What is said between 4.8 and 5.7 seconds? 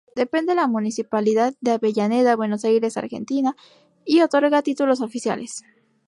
oficiales.